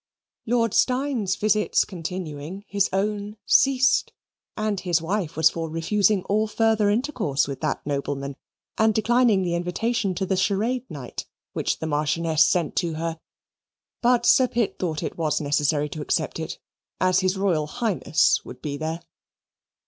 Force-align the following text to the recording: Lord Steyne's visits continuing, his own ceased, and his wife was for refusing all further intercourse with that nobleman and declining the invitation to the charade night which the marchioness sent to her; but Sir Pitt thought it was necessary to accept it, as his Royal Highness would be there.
Lord 0.47 0.73
Steyne's 0.73 1.35
visits 1.35 1.85
continuing, 1.85 2.65
his 2.67 2.89
own 2.91 3.37
ceased, 3.45 4.11
and 4.57 4.79
his 4.79 4.99
wife 4.99 5.35
was 5.37 5.51
for 5.51 5.69
refusing 5.69 6.23
all 6.23 6.47
further 6.47 6.89
intercourse 6.89 7.47
with 7.47 7.61
that 7.61 7.85
nobleman 7.85 8.35
and 8.79 8.95
declining 8.95 9.43
the 9.43 9.53
invitation 9.53 10.15
to 10.15 10.25
the 10.25 10.35
charade 10.35 10.89
night 10.89 11.27
which 11.53 11.77
the 11.77 11.85
marchioness 11.85 12.43
sent 12.43 12.75
to 12.77 12.95
her; 12.95 13.19
but 14.01 14.25
Sir 14.25 14.47
Pitt 14.47 14.79
thought 14.79 15.03
it 15.03 15.19
was 15.19 15.39
necessary 15.39 15.87
to 15.89 16.01
accept 16.01 16.39
it, 16.39 16.57
as 16.99 17.19
his 17.19 17.37
Royal 17.37 17.67
Highness 17.67 18.43
would 18.43 18.59
be 18.59 18.77
there. 18.77 19.01